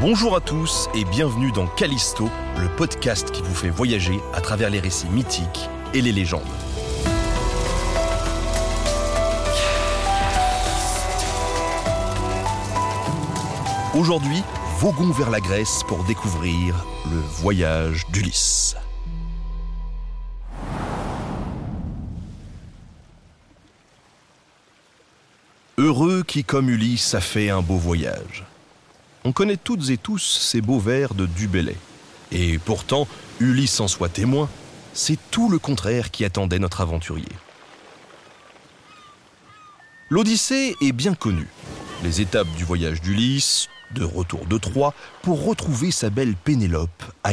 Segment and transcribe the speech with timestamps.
[0.00, 4.70] Bonjour à tous et bienvenue dans Callisto, le podcast qui vous fait voyager à travers
[4.70, 6.40] les récits mythiques et les légendes.
[13.94, 14.42] Aujourd'hui,
[14.78, 18.76] voguons vers la Grèce pour découvrir le voyage d'Ulysse.
[25.76, 28.46] Heureux qui, comme Ulysse, a fait un beau voyage.
[29.24, 31.48] On connaît toutes et tous ces beaux vers de Du.
[32.32, 33.06] Et pourtant,
[33.38, 34.48] Ulysse en soit témoin,
[34.94, 37.28] c'est tout le contraire qui attendait notre aventurier.
[40.08, 41.48] L'Odyssée est bien connue.
[42.02, 47.32] Les étapes du voyage d'Ulysse, de retour de Troie, pour retrouver sa belle Pénélope à.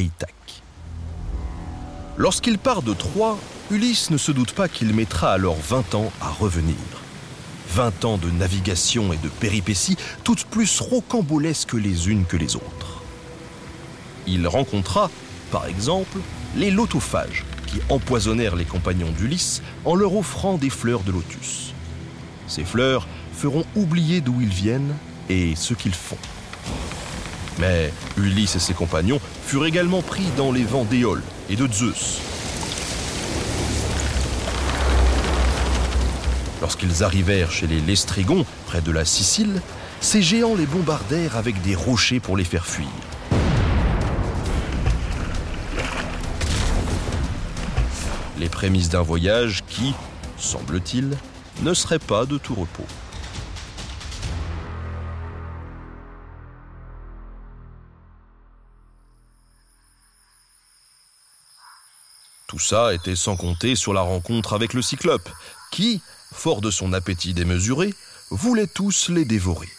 [2.17, 3.37] Lorsqu'il part de Troie,
[3.71, 6.75] Ulysse ne se doute pas qu'il mettra alors 20 ans à revenir.
[7.69, 13.01] 20 ans de navigation et de péripéties, toutes plus rocambolesques les unes que les autres.
[14.27, 15.09] Il rencontra,
[15.51, 16.19] par exemple,
[16.55, 21.73] les lotophages, qui empoisonnèrent les compagnons d'Ulysse en leur offrant des fleurs de lotus.
[22.47, 24.95] Ces fleurs feront oublier d'où ils viennent
[25.29, 26.17] et ce qu'ils font.
[27.59, 32.19] Mais Ulysse et ses compagnons furent également pris dans les vents d'Éole et de Zeus,
[36.67, 39.61] Lorsqu'ils arrivèrent chez les Lestrigons, près de la Sicile,
[40.01, 42.89] ces géants les bombardèrent avec des rochers pour les faire fuir.
[48.37, 49.93] Les prémices d'un voyage qui,
[50.37, 51.17] semble-t-il,
[51.61, 52.85] ne serait pas de tout repos.
[62.47, 65.29] Tout ça était sans compter sur la rencontre avec le Cyclope,
[65.71, 66.01] qui,
[66.33, 67.93] fort de son appétit démesuré,
[68.29, 69.69] voulait tous les dévorer.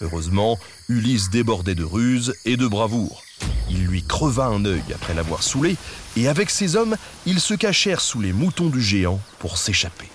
[0.00, 0.58] Heureusement,
[0.88, 3.22] Ulysse débordait de ruse et de bravoure.
[3.70, 5.76] Il lui creva un œil après l'avoir saoulé,
[6.16, 10.08] et avec ses hommes, ils se cachèrent sous les moutons du géant pour s'échapper.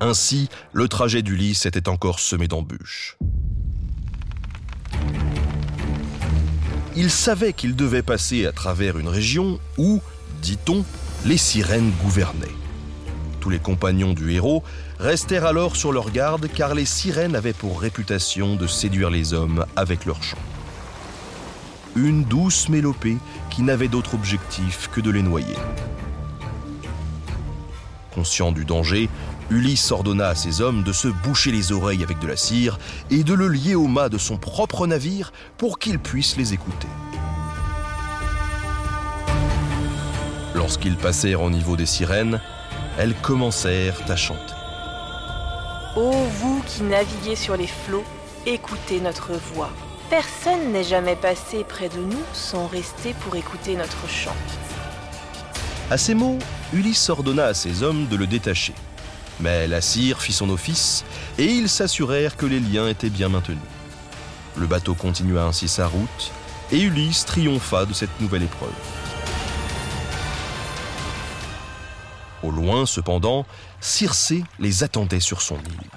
[0.00, 3.18] Ainsi, le trajet d'Ulysse était encore semé d'embûches.
[6.96, 10.00] Il savait qu'il devait passer à travers une région où,
[10.40, 10.84] dit-on,
[11.24, 12.48] les sirènes gouvernaient.
[13.40, 14.62] Tous les compagnons du héros
[14.98, 19.64] restèrent alors sur leur garde car les sirènes avaient pour réputation de séduire les hommes
[19.76, 20.38] avec leur chant.
[21.96, 23.16] Une douce mélopée
[23.48, 25.56] qui n'avait d'autre objectif que de les noyer.
[28.14, 29.08] Conscient du danger,
[29.50, 32.78] Ulysse ordonna à ses hommes de se boucher les oreilles avec de la cire
[33.10, 36.88] et de le lier au mât de son propre navire pour qu'ils puissent les écouter.
[40.70, 42.40] Lorsqu'ils passèrent au niveau des sirènes,
[42.96, 44.54] elles commencèrent à chanter.
[45.96, 48.04] Ô vous qui naviguez sur les flots,
[48.46, 49.70] écoutez notre voix.
[50.10, 54.36] Personne n'est jamais passé près de nous sans rester pour écouter notre chant.
[55.90, 56.38] À ces mots,
[56.72, 58.74] Ulysse ordonna à ses hommes de le détacher.
[59.40, 61.04] Mais la cire fit son office
[61.36, 63.58] et ils s'assurèrent que les liens étaient bien maintenus.
[64.56, 66.30] Le bateau continua ainsi sa route
[66.70, 68.99] et Ulysse triompha de cette nouvelle épreuve.
[72.42, 73.44] Au loin, cependant,
[73.80, 75.90] Circé les attendait sur son île.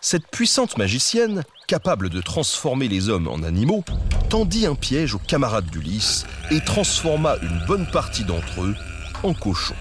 [0.00, 3.84] Cette puissante magicienne, capable de transformer les hommes en animaux,
[4.28, 8.74] tendit un piège aux camarades d'Ulysse et transforma une bonne partie d'entre eux
[9.22, 9.74] en cochons.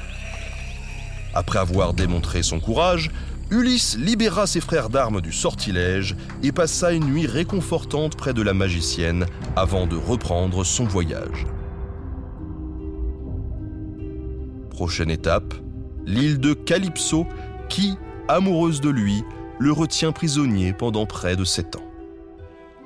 [1.34, 3.12] Après avoir démontré son courage,
[3.50, 8.54] Ulysse libéra ses frères d'armes du sortilège et passa une nuit réconfortante près de la
[8.54, 11.46] magicienne avant de reprendre son voyage.
[14.84, 15.54] Prochaine étape,
[16.06, 17.26] l'île de Calypso
[17.70, 17.96] qui,
[18.28, 19.24] amoureuse de lui,
[19.58, 21.90] le retient prisonnier pendant près de sept ans.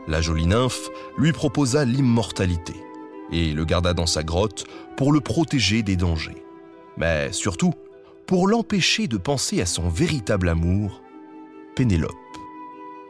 [0.08, 2.76] La jolie nymphe lui proposa l'immortalité
[3.32, 4.66] et le garda dans sa grotte
[4.96, 6.44] pour le protéger des dangers.
[6.98, 7.74] Mais surtout,
[8.28, 11.02] pour l'empêcher de penser à son véritable amour,
[11.76, 12.14] Pénélope.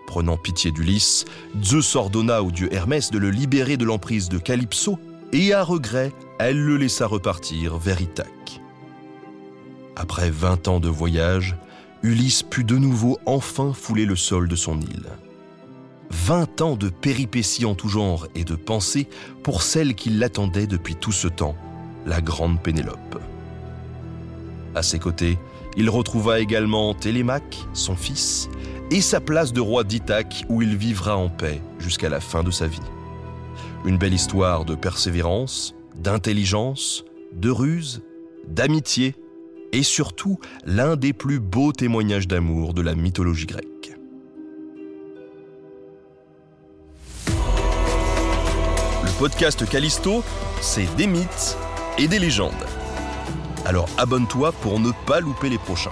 [0.07, 1.25] Prenant pitié d'Ulysse,
[1.61, 4.97] Zeus ordonna au dieu Hermès de le libérer de l'emprise de Calypso
[5.33, 8.46] et à regret elle le laissa repartir vers Ithaque.
[9.99, 11.55] Après 20 ans de voyage,
[12.03, 15.07] Ulysse put de nouveau enfin fouler le sol de son île.
[16.11, 19.07] 20 ans de péripéties en tout genre et de pensées
[19.41, 21.55] pour celle qui l'attendait depuis tout ce temps,
[22.05, 23.19] la grande Pénélope.
[24.75, 25.39] À ses côtés,
[25.77, 28.49] il retrouva également Télémaque, son fils,
[28.91, 32.51] et sa place de roi d'Ithaque où il vivra en paix jusqu'à la fin de
[32.51, 32.77] sa vie.
[33.83, 37.03] Une belle histoire de persévérance, d'intelligence,
[37.33, 38.03] de ruse,
[38.47, 39.15] d'amitié
[39.73, 43.95] et surtout l'un des plus beaux témoignages d'amour de la mythologie grecque.
[47.27, 50.23] Le podcast Callisto,
[50.61, 51.57] c'est des mythes
[51.97, 52.53] et des légendes.
[53.65, 55.91] Alors abonne-toi pour ne pas louper les prochains.